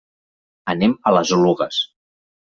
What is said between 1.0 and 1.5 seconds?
a les